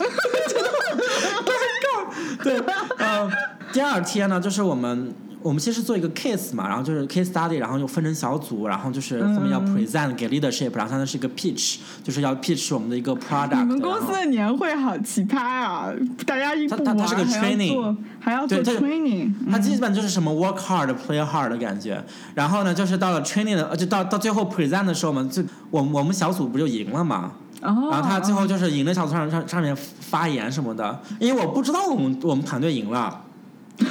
[2.43, 2.59] 对，
[2.97, 3.31] 嗯、
[3.71, 13.60] 第二天呢，就是我们我们先是做一个 case 嘛，然后就是 case study，然后又分成小组，然后就是后面要嗯 present 给 leadership，然后它是一个 pitch，就是要 pitch 我们的一个 product。
[13.60, 15.89] 你们公司的年会好奇葩啊！
[16.25, 22.04] 大家一不玩它它它是个还要 training 做还要做 training，它基本就是什么 work hard play hard 的感觉，
[22.36, 33.21] 然后呢，就是到了 training 的，呃就到到最后 present 的时候嘛，就我们我们小组不就赢了嘛，哦，然后他最后就是赢了小组上上上面发言什么的，因为我不知道我们我们团队赢了。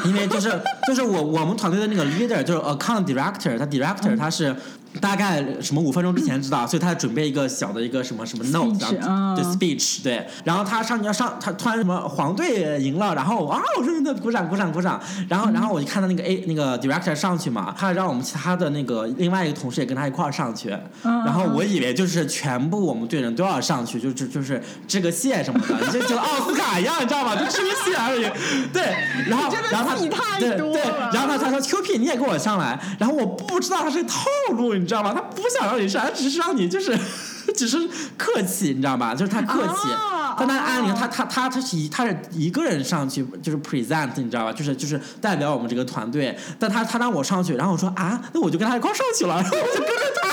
[0.04, 0.50] 因为就是
[0.86, 4.54] 就是我我们团队的那个 leader 就是 account director，他 director 他是
[5.00, 8.44] 大概什么五分钟之前知道， 所以他准备一个小的一个什么什么
[9.36, 9.54] 对嗯。
[9.58, 20.70] speech 对，然后他上要上，他突然什么黄队赢了，然后啊，我说那鼓掌鼓掌鼓掌，然后然后我就看到那个 A 那个 director 上去嘛，他让我们其他的那个另外一个同事也跟他一块儿上去，
[21.02, 27.34] 嗯然后我以为就是全部我们队人都要上去，就就就是这个谢什么的，就就奥斯卡一样，你知道吗？
[27.36, 28.22] 就致个谢而已。
[28.72, 28.82] 对，
[29.28, 35.12] 然后然后他对对，然后他他说 Q P 你也跟我上来，然后我不知道他是套路，你知道吗？
[35.14, 36.96] 他不想让你上，他只是让你就是
[37.56, 37.78] 只是
[38.16, 39.14] 客气，你知道吗？
[39.14, 39.90] 就是他客气。
[39.90, 44.52] 啊但他按理啊他他他他是一他是一个人上去就是 present，你知道吧？
[44.52, 50.28] 就是就是代表我们这个团队，但他他让我上去，然后我说啊，那我就跟他一块上去了，然后我就跟着他，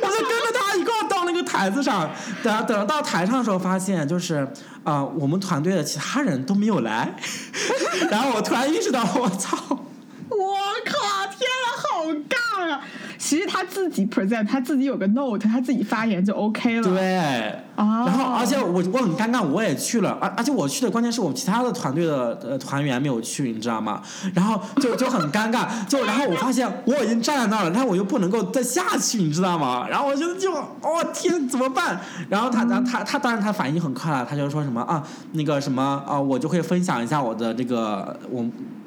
[0.00, 2.10] 我就跟着他一块到那个台子上。
[2.42, 4.36] 等等到台上的时候，发现就是
[4.84, 7.14] 啊、呃我们团队的其他人都没有来，
[8.10, 9.58] 然后我突然意识到，我操！
[10.30, 11.26] 我靠！
[11.38, 12.80] 天啊，好尬啊！
[13.22, 16.82] 其实他自己 present，他自己有个 note，他自己发言就 OK 了。
[16.82, 17.18] 对，
[17.76, 24.02] 哦然后而且我我很尴尬，我也去了，而而且我去的关键是我们其他的团队的呃团员没有去，你知道吗？
[24.34, 29.86] 然后就就很尴尬，就然后我发现我已经站在那儿了，但我又不能够再下去，你知道吗？
[29.88, 32.00] 然后我就就哦天怎么办？
[32.28, 35.00] 然后他然后他他当然他反应很快了，他就说什么啊
[35.34, 38.44] 那个什么啊我就会分享一下我的这个我。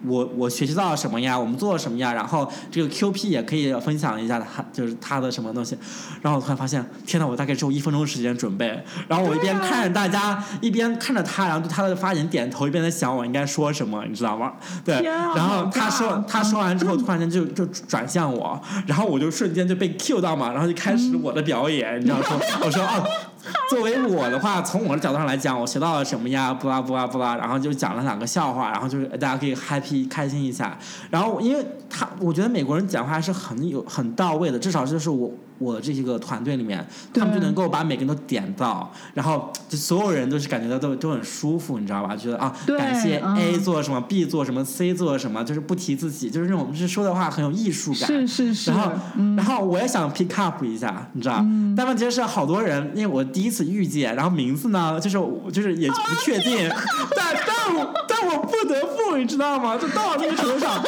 [0.07, 1.39] 我我学习到了什么呀？
[1.39, 2.13] 我们做了什么呀？
[2.13, 5.77] 然后这个 QP 也可以分享一下他就是他的什么东西。
[6.21, 8.83] 然后我突然发现，天呐，我大概只有一分钟时间准备。
[9.07, 14.53] 然后我一边看着大家，一边看着他，然后对他的发言点头，一边在想我应该说什么，你知道吗？
[14.83, 14.95] 对。
[15.07, 23.05] 啊然后他说他说完之后， 突然间就就转向我，然后我就瞬间就被 Q 到嘛，然后就开始我的表演，你知道说，我说哦。
[23.69, 26.53] 作为我的话，从我的角度上来讲，我学到了什么呀？
[26.53, 30.77] 不啦不啦不啦，然后就讲了两个笑话，然后就是大家可以 happy 开心一下。
[31.09, 42.15] 然后因为他，我觉得美国人讲话还是很有很到位的，至少就是我我这个团队里面，他们就能够把每个人都点到，然后就所有人都是感觉到都都很舒服，你知道吧？
[42.15, 48.07] 觉得啊，对感谢嗯 A 做什么，B 做什么，C 做什么，就是不提自己，就是那种就是说的话很有艺术感。
[48.07, 51.45] 是是是，然后，嗯然后我也想 pick up 一下，你知道？
[51.75, 55.17] 但问题是好多人，因为我第一次遇见，然后名字呢，就是
[55.51, 56.69] 就是也不确定，
[57.15, 59.77] 但但我但我不得不，你知道吗？
[59.77, 60.81] 就到了这个程度上，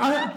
[0.00, 0.34] 哎。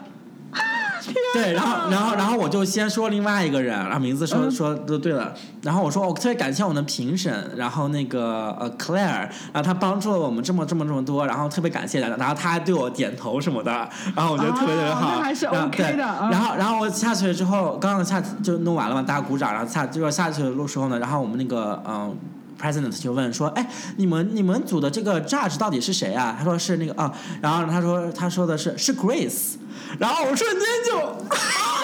[1.34, 4.52] 对，然后，然后，然后我就先说另外一个人，然后名字说嗯。
[4.52, 5.34] 说都对了，
[5.64, 13.72] 然后我说我特别感谢我们的评审，然后那个呃 Claire，然后他帮助了我们这么这么这么多，然后特别感谢他，然后他还对我点头什么的，
[14.16, 22.16] 然后我觉得特别特别哦好，那还是 OK 对的啊然后然后我下去了之后，刚刚下就弄完了嘛，大家鼓掌，然后下就要下去的路时候呢，然后我们那个嗯。
[22.62, 29.56] President 就问说：“哎，你们你们组的这个 Judge 到底是谁啊？”他说是那个啊，然后他说他说的是是 Grace，
[29.98, 31.18] 然后我瞬间就啊，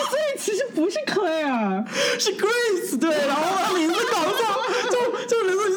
[0.09, 1.85] 所以其实不是 Claire，
[2.19, 4.39] 是 Grace 对，然后我的名字搞错，
[4.91, 5.76] 就就人的名字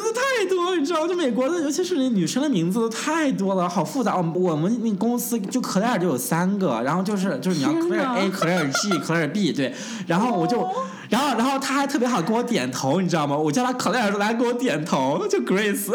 [0.91, 4.15] 知道，就美国的，尤其是那女生的名字都太多了，好复杂。
[4.15, 9.73] 我们我们那公司就 Claire 就有三个，然后就是就是你要天 Claire A、Claire G、Claire B 对，
[10.07, 10.67] 然后我就。
[11.09, 13.35] 然后，然后他还特别好跟我点头，你知道吗？
[13.35, 15.91] 我叫他时候，他还给我点头，就 Grace。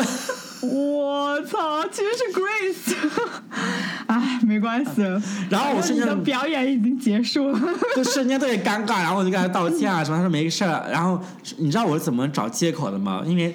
[0.60, 3.10] 我操，其实是 Grace，
[4.08, 5.00] 哎，没关系。
[5.48, 7.58] 然后我瞬间的表演已经结束了。
[7.96, 10.86] 就瞬间特别尴尬，然后我就跟他道歉啊什么，他说没事儿。
[10.92, 11.18] 然后
[11.56, 13.22] 你知道我是怎么找借口的吗？
[13.24, 13.50] 因为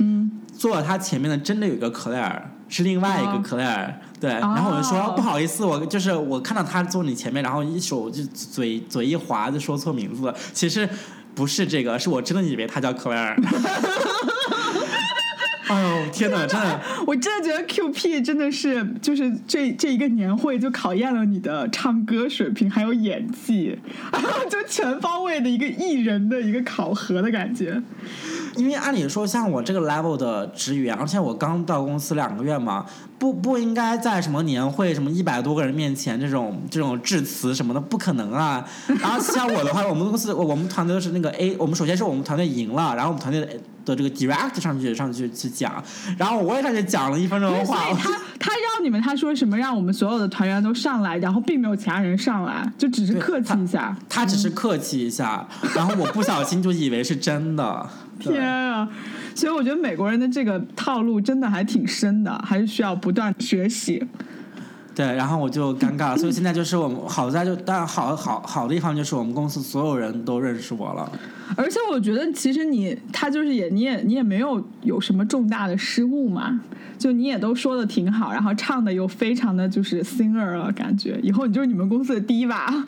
[0.61, 4.29] 坐在他前面的真的有一个 Claire，是另外一个哦 Claire，、对。
[4.29, 10.87] 然后我就说、哦不好意思，我就是我看到他坐你前面，然后一手就嘴嘴一滑就说错名字了，其实
[11.33, 13.35] 不是这个，是我真的以为他叫 Claire。
[15.67, 16.79] 哎呦天哪，真的。
[17.07, 23.79] 我真的觉得 QP 真的是，就是这这一个年会就考验了你的唱歌水平，还有演技，
[24.11, 27.81] 然 后就全方位的一个艺人的一个考核的感觉。
[28.55, 32.85] 因为按理说，像我这个 level 的职员，而且我刚到公司两个月嘛，
[33.17, 38.65] 不不应该在什么年会、什么一百多个人面前这种这种致辞什么的，不可能啊。
[38.99, 43.47] 然后像我的话，我们公司我我们团队是那个 A，我们首先是我们团队赢了，然后我们团队的
[43.85, 45.83] 的这个 direct 上去上去去讲，
[46.17, 53.95] 然后我也上去讲了一分钟的话，他他让你们他说什么，让我们所有的团员都上来，然后并没有其他人上来，就只是客气一下。
[54.09, 57.89] 他只是客气一下，然后我不小心就以为是真的。
[58.23, 58.87] 对 天啊！
[59.35, 64.05] 所以我觉得美国人的这个套路真的还挺深的，还是需要不断学习。
[64.93, 71.09] 对，然后我就尴尬了，所以现在就是我们好在就当然好好好的地方就是我们公司所有人都认识我了。
[71.55, 76.59] 而且我觉得，其实你他就是也你也你也没有有什么重大的失误嘛，
[76.97, 82.83] 就你也都说的挺好，然后唱的又非常的就是 singer 了，感觉以后你就是你们公司的 diva。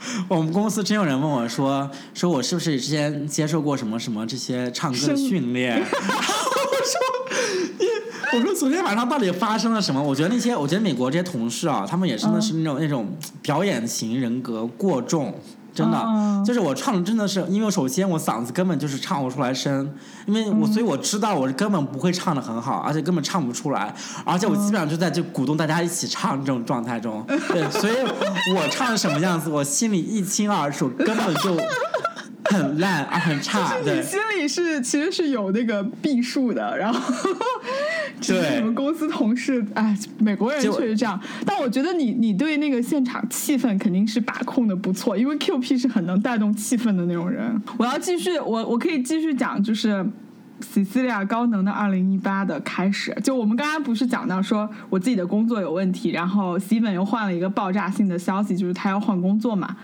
[0.28, 5.76] 我们公司真有人问我说，说我是不是之前接受过什么什么这些唱歌的训练？
[5.80, 7.00] 我说，
[7.78, 7.86] 你
[8.38, 10.02] 我说昨天晚上到底发生了什么？
[10.02, 13.06] 我觉得那些，我觉得美国这些同事啊，他们也真的是那种、那种
[13.42, 15.34] 表演型人格过重。
[15.80, 19.92] 真的，嗯就是我唱的真的是，因为首先我嗓子根本就是唱不出来声，
[20.26, 27.94] 因为我、所以我知道我根本不会唱的很好，而且根本唱不出来，而且我基本上就在就鼓动大家一起唱这种状态中，对，所以
[28.56, 31.56] 我唱什么样子，我心里一清二楚，根本就
[32.44, 34.02] 很烂啊，很差，你。
[34.02, 37.00] 心里是其实是有那个避数的，然后
[38.18, 41.20] 只是对你们公司同事，哎，美国人确实这样。
[41.44, 47.60] 但我觉得你你对那个现场气氛肯定是把控的不错，因为 QP 是很能带动气氛的那种人。
[47.76, 50.04] 我要继续，我我可以继续讲，就是
[50.62, 53.16] Cecilia 高能的二零一八的开始。
[53.22, 59.76] 就我们刚刚不是讲到说我自己的工作有问题，然后 Steven 又换了一个爆炸性的消息，就是他要换工作嘛。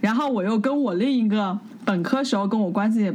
[0.00, 3.12] 然后我又跟我另一个本科时候跟我关系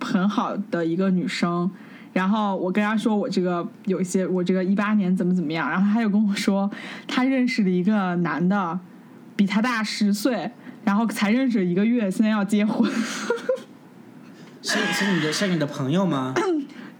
[0.00, 1.70] 很好的一个女生，
[2.12, 6.70] 然后我跟他说我这个有一些我这个一八年怎么怎么样，然后他又跟我说
[7.06, 8.78] 他认识了一个男的，
[9.34, 10.50] 比他大十岁，
[10.84, 12.90] 然后才认识一个月，现在要结婚。
[14.60, 16.34] 是是你的是你的朋友吗？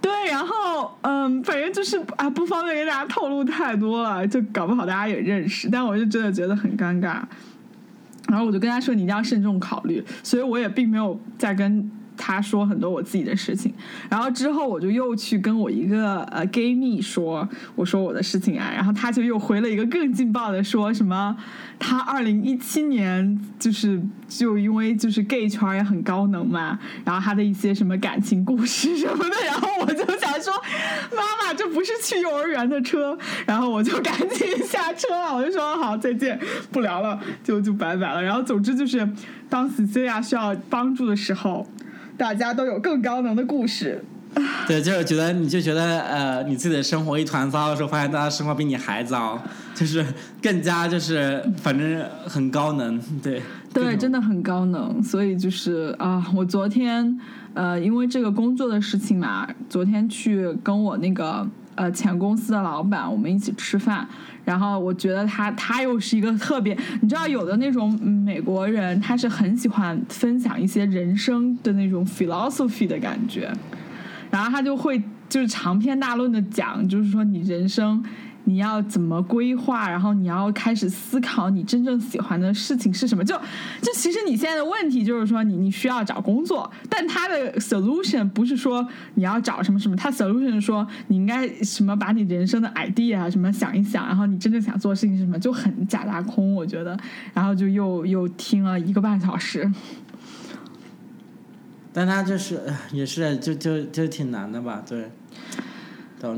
[0.00, 7.22] 对，然后嗯，反正就是啊，不方便跟大家透露太多了，就搞不好大家也认识，但我就真的觉得很尴尬。
[8.28, 11.88] 然后我就跟他说，你一定要慎重考虑，所以我也并没有再跟
[12.24, 13.74] 他说很多我自己的事情。
[14.08, 21.36] 然后之后我就又去跟我一个呃 gay 蜜说，我说我的事情啊，然后他就又回了一个更劲爆的，说什么
[21.80, 30.52] 他二零一七年就是就因为就是 gay 圈也很高能嘛，然后他的一些什么感情故事什么的，然后我就想说，
[31.10, 36.38] 妈妈这不是去幼儿园的车，然后我就赶紧下车了，我就说好再见，
[36.70, 38.22] 不聊了，就就拜拜了。
[38.22, 39.08] 然后总之就是，
[39.48, 41.66] 当 Cecilia 需要帮助的时候，
[42.16, 44.04] 大家都有更高能的故事。
[44.66, 49.38] 对，就是觉得你就觉得呃，你自己的生活一团糟的时候，发现大家生活比你还糟，
[49.74, 50.02] 就是
[50.40, 53.42] 更加就是反正很高能，对。
[53.74, 54.18] 对，真的。
[54.20, 57.18] 很高能，所以就是啊，我昨天
[57.54, 64.06] 呃，因为这个工作的事情嘛，昨天去跟我那个呃前公司的老板我们一起吃饭，
[64.44, 73.52] 然后我觉得他他又是一个特别，你知道有的那种美国人，他是很喜欢分享一些人生的那种 philosophy 的感觉，
[74.30, 78.04] 然后他就会就是长篇大论的讲，就是说你人生
[78.44, 83.24] 你要怎么规划，然后你要开始思考你真正喜欢的事情是什么。
[83.24, 83.36] 就
[83.80, 96.98] 就其实你现在的问题就是说你你需要找工作，但他的 solution 不是说你要找什么什么，他 solution 说你应该什么把你人生的 idea 啊什么想一想，然后你真正想做事情是什么，就很假大空，我觉得。
[97.32, 99.70] 然后就又又听了一个半小时。
[101.92, 105.10] 但他就是也是就就就挺难的吧，对。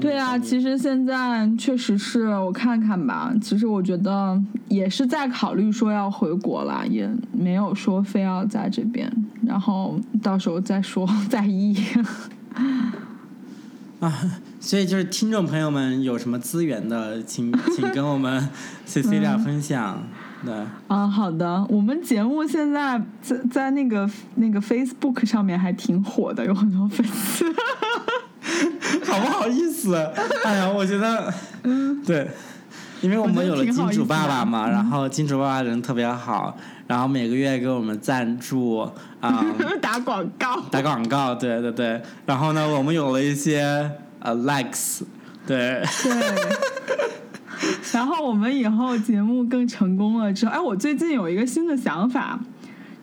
[0.01, 3.33] 对啊，其实现在确实是我看看吧。
[3.43, 9.11] 其实我觉得也是在考虑说要回国啦，也没有说非要在这边，
[9.47, 11.77] 然后到时候再说 再议。
[14.01, 14.13] 啊
[14.61, 18.49] 所以就是听众朋友们有什么资源的，请 请跟我们
[18.87, 20.03] Cecilia 分享。
[20.45, 20.55] 对，
[20.89, 27.45] 啊，好的，我们节目现在在在那个那个 Facebook 上面还挺火的，有很多粉丝。
[29.05, 29.95] 好不好意思？
[30.45, 31.33] 哎呀，我觉得，
[32.07, 32.29] 对，
[33.01, 38.79] 因为我们有了金主爸爸嘛，然后金主爸爸人特别好，然后每个月给我们赞助
[39.21, 39.45] 啊、
[39.81, 40.61] 打广告。
[40.71, 43.91] 打广告，对对对，然后呢，我们有了一些
[44.21, 45.03] 呃 likes，
[45.47, 46.13] 对，对。
[47.93, 52.39] 然后我们以后节目更成功了之后，哎，我最近有一个新的想法，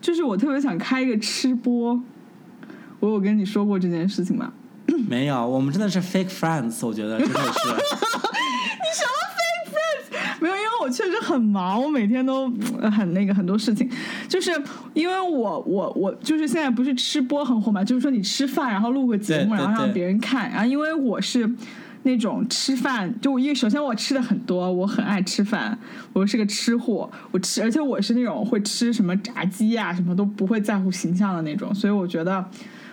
[0.00, 2.00] 就是我特别想开一个吃播。
[3.00, 4.52] 我有跟你说过这件事情吗？
[5.08, 10.40] 没有，我们真的是 fake friends，我觉得真的是， 你什么 fake friends？
[10.40, 13.88] 没有，因为我确实很忙，我每天都呃很那个很多事情，
[14.28, 14.50] 就是
[14.94, 21.50] 因为我我我就是现在不是吃播很火嘛，就是说你吃饭然后录个节目，然后让别人看，然后因为我是。
[22.04, 25.78] 那种吃饭，就因为首先我吃的很多，我很爱吃饭，
[26.12, 32.44] 我是个吃货，我吃，而且我是那种会吃什么炸鸡啊，什么都不会在乎形象的那种，所以我觉得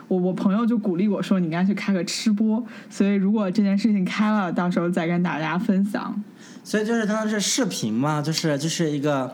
[0.09, 6.21] 我我朋友就鼓励我说，你应该去开个吃播，所以如果这件事情开了，到时候再跟大家分享。
[6.61, 9.31] 所以就是当时是视频嘛，就是就是一个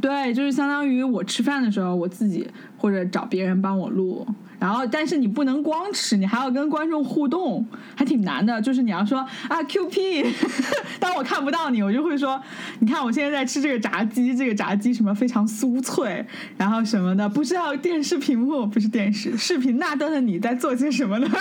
[0.00, 2.46] 对，就是相当于我吃饭的时候，我自己
[2.84, 4.26] 或者找别人帮我录。
[4.58, 8.60] 然后，但是你不能光吃，你还要跟观众互动，还挺难的。
[8.60, 9.18] 就是你要说
[9.48, 10.22] 啊，Q P，
[11.00, 12.38] 当我看不到你，我就会说，
[12.80, 16.22] 你看我现在在吃这个炸鸡，这个炸鸡什么非常酥脆，
[16.58, 21.26] 然后什么的，不知道电视屏幕不是电视视频那端的你在做些什么呢？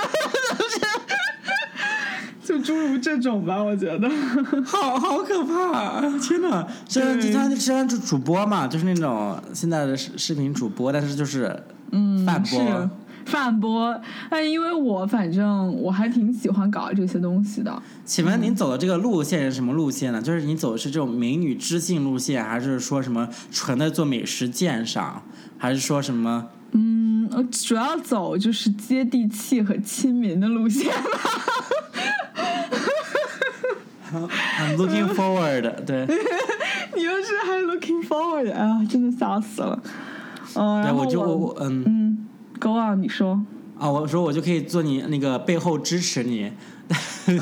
[2.46, 4.10] 就诸如这种吧，我觉得，
[4.66, 6.02] 好好可怕！
[6.20, 11.58] 天哪，这这他这他主主播嘛，就是那种现在的视视频主播，但是就是
[11.92, 12.90] 嗯，饭播。
[13.26, 13.98] 饭播，
[14.30, 17.82] 但因为我反正我还挺喜欢搞这些东西的。
[18.04, 20.22] 请问您走的这个路线是什么路线呢？
[20.22, 25.24] 就是你走的是这种美女知性路线，还是说什么纯的做美食鉴赏，
[25.58, 26.48] 还是说什么？
[26.74, 31.02] 嗯，主要走就是接地气和亲民的路线吧。
[34.14, 36.06] I'm looking forward，对。
[36.96, 38.52] 你又是还 looking forward？
[38.54, 39.82] 哎呀，真的笑死了。
[40.56, 42.28] 嗯，然后我就我嗯嗯
[42.60, 43.44] ，Go on，你说。
[43.80, 46.52] 啊，我说我就可以做你那个背后支持你。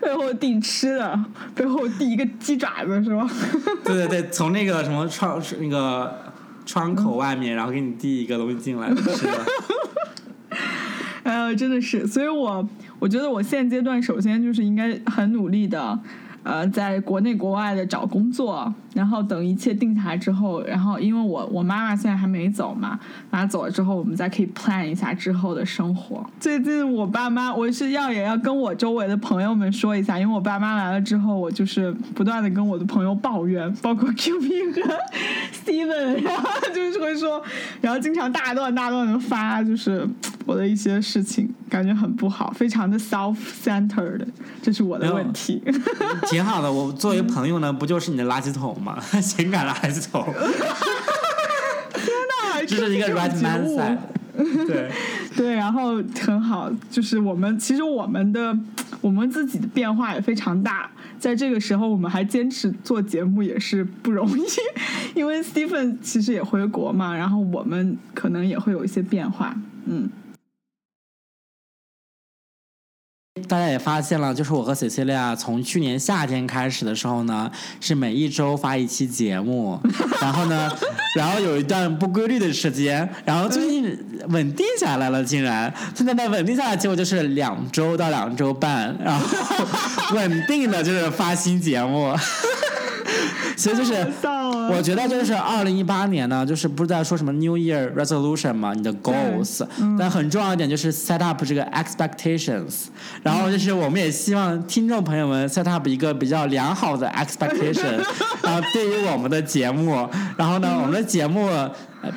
[0.00, 1.18] 背后递吃的，
[1.54, 3.28] 背后递一个鸡爪子是吧？
[3.84, 6.14] 对对对，从那个什么窗那个
[6.66, 9.44] 窗口外面，然后给你递一个东西进来吃的。
[11.24, 12.66] 哎呀，真的是，所以我
[13.02, 15.98] 我觉得我现阶段首先就是应该很努力的。
[16.44, 22.98] 呃，在国内国外的找工作，然后等一切定下来之后，然后因为我我妈妈现在还没走嘛，
[23.30, 26.28] 妈走了之后，我们再可以 plan 一下之后的生活。
[26.40, 34.80] 最近我爸妈，我是要也要跟我周围的朋友们说一下，因为我爸妈来了之后，我就是不断的跟我的朋友抱怨，包括 Q B 和
[35.64, 37.40] Steven，然后就是会说，
[37.80, 40.04] 然后经常大段大段的发，就是
[40.44, 44.20] 我的一些事情，感觉很不好，非常的 self centered，
[44.60, 45.62] 这是我的问题。
[46.28, 49.00] 挺好的，我作为朋友呢，不就是你的垃圾桶吗？
[49.22, 50.22] 情感垃圾桶。
[51.94, 53.96] 天哪，这是一个 right man side。
[54.66, 54.90] 对
[55.34, 58.54] 对，然后很好，就是我们其实我们的
[59.00, 64.42] 我们自己的变化也非常大，在这个时候我们还坚持做节目也是不容易，
[65.18, 69.56] 因为 Stephen 其实也回国嘛，然后我们可能也会有一些变化，
[69.86, 70.10] 嗯。
[73.48, 79.80] 大家也发现了，就是我和 Cecilia 从去年夏天开始的时候呢，是每一周发一期节目，
[80.20, 80.70] 然后呢，
[81.16, 89.26] 然后有一段不规律的时间，然后最近稳定下来了，竟然现在在稳定下来结果就是两周到两周半，然后
[90.14, 92.14] 稳定的就是发新节目。
[93.56, 93.92] 所以就是，
[94.70, 99.66] 我觉得就是二零一八年呢，就是不是在说什么 New Year Resolution 嘛，你的 goals，
[99.98, 102.86] 但很重要一点就是 set up 这个 expectations，
[103.22, 108.02] 然后就是我们也希望听众朋友们 set up 一个比较良好的 expectation，
[108.42, 111.48] 然后对于我们的节目，然后呢，我们的节目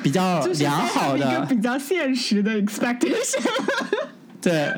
[0.02, 3.42] 比较良好的，比较现实的 expectation。
[4.46, 4.72] 对，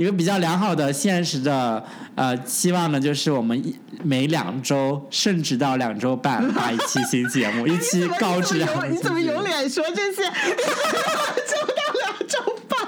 [0.00, 1.80] 一个比较良好的现实的
[2.16, 3.72] 呃期望呢，就是我们一
[4.02, 8.92] 每两周甚至到两周半发一期新节目，一期高质量。
[8.92, 10.24] 你怎么有脸说这些？
[10.26, 12.80] 周到两周半，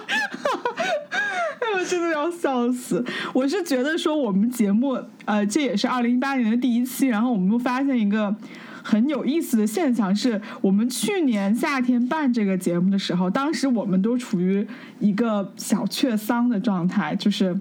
[0.80, 3.04] 哎我真的要笑死！
[3.32, 8.34] 我是觉得说我们节目呃，这也是二零一八年的第一期，然后我们又发现一个。
[8.82, 14.66] 很有意思的现象是，我们去年夏天办这个节目的时候，当时我们都处于
[14.98, 17.56] 一个小确丧的状态，就是，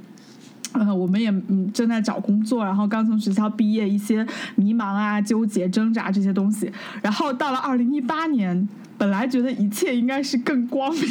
[0.74, 6.72] 呃，我们也嗯正在找工作，然后刚从学校毕业，一些迷茫啊、纠结、挣扎这些东西。
[7.04, 8.68] 然后到了二零一八年，
[8.98, 11.04] 本来觉得一切应该是更光明，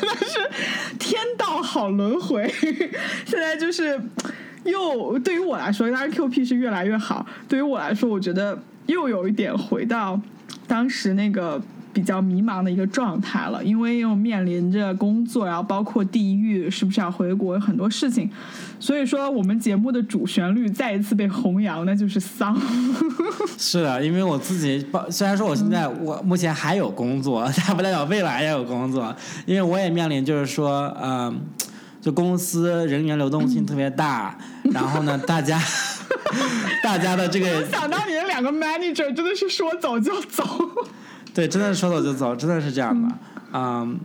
[0.00, 2.50] 但是天道好轮回，
[3.26, 4.00] 现在就是
[4.64, 7.26] 又对于我来说，当然 Q P 是越来越好。
[7.46, 8.58] 对于我来说，我觉得。
[8.86, 10.20] 又有一点回到
[10.66, 11.60] 当时那个
[11.92, 18.30] 比较迷茫的一个状态了，因为又面临着工作，然后包括地域是不是要回国，很多事情，
[18.80, 22.58] 所以说我们节目的主旋律再一次被弘扬，那就是丧。
[23.58, 29.14] 是的，因为我自己，虽然说我现在我目前还有工作， 但不代表未来也有工作，
[29.44, 31.38] 因为我也面临就是说，嗯，
[32.02, 35.58] 就公司人员流动性特别大，然后呢，大家。
[36.82, 40.42] 大家的这个，我想到你的两个 manager 真的是说走就走，
[41.34, 43.14] 对，真的是说走就走，真的是这样的，
[43.52, 43.98] 嗯，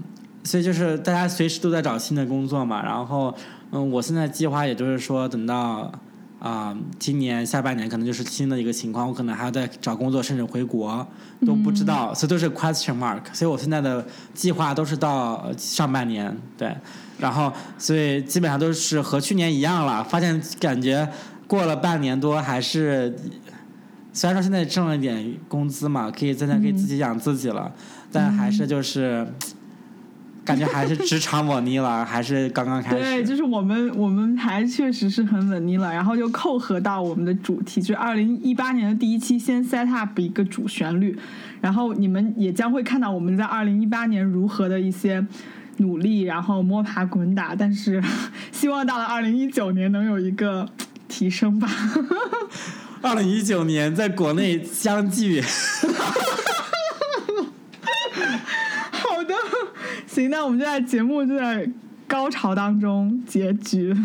[0.43, 3.33] 所以就是大家随时都在找新的工作嘛，然后，
[3.71, 5.91] 嗯，我现在计划也就是说等到
[6.39, 11.05] 啊今年下半年可能就是新的一个情况，我可能还要再找工作，甚至回国
[11.45, 16.75] 都不知道，所以都是 question mark，所以我现在的计划都是到上半年，对，
[17.19, 21.07] 然后所以基本上都是和去年一样了，发现感觉。
[21.47, 23.15] 过了半年多，还是
[24.11, 27.71] 虽然说现在挣了一点工资嘛，可以现在可以自己养自己了，
[28.11, 29.25] 但还是就是。
[30.43, 33.03] 感觉还是职场稳腻了，还是刚刚开始。
[33.03, 41.19] 对，就是我们我们还确实是很稳定了，然后就扣合到我们的主题，就是二零一八年的第一期，先 set up 一个主旋律，
[41.59, 45.21] 然后你们也将会看到我们在二零一八年如何的一些
[45.77, 48.03] 努力，然后摸爬滚打，但是
[48.51, 50.67] 希望到了二零一九年能有一个
[51.07, 51.69] 提升吧。
[53.01, 55.41] 二零一九年在国内相聚。
[58.91, 59.35] 好的。
[60.07, 61.69] 行，那我们就在节目就在
[62.07, 63.95] 高潮当中结局。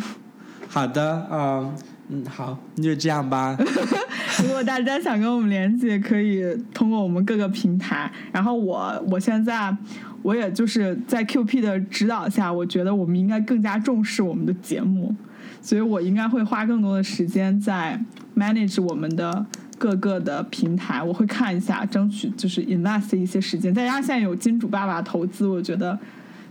[0.69, 1.75] 好的，嗯
[2.15, 3.57] 嗯，好，那就这样吧。
[4.45, 6.45] 如果大家想跟我们联系，可以
[6.75, 8.13] 通过我们各个平台。
[8.31, 9.75] 然后我我现在
[10.21, 15.15] 我也就是在 Q P 的指导下，我觉得我们应该更加重视我们的节目，
[15.63, 17.99] 所以我应该会花更多的时间在
[18.37, 19.47] manage 我们的
[19.79, 21.03] 各个的平台。
[21.03, 23.73] 我会看一下，争取就是 invest 一些时间。
[23.73, 25.99] 再加上现在有金主爸爸投资，我觉得。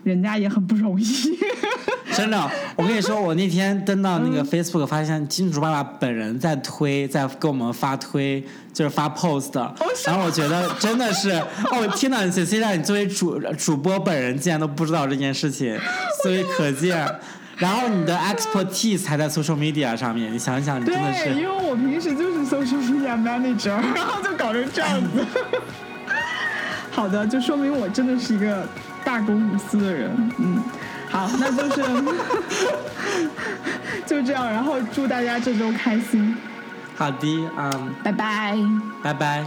[0.04, 1.06] 人家也很不容易，
[2.14, 2.52] 真的。
[2.76, 8.44] 我跟你说，我那天登到那个 Facebook，发现金主爸爸本人在推，在给我们发推，
[8.74, 9.54] 就是发 post。
[10.06, 11.30] 然后我觉得真的是，
[11.72, 15.80] 哦，天哪！Cecilia，你作为主主播本人竟然都不知道这件事情，
[16.24, 17.08] 所以可见。
[17.58, 21.26] 然后你的 expertise 还在 social media 上面，你想想，你真的是。
[21.26, 25.24] 对，因为我平时就是 social media manager， 然后就搞成这样子。
[26.90, 28.68] 好的，就说明我真的是一个。
[29.12, 30.64] 大公无私的人，嗯，
[31.10, 31.84] 好，那就是
[34.08, 36.34] 就这样，然后祝大家这周开心。
[36.96, 38.58] 好的，嗯，拜拜，
[39.04, 39.46] 拜拜。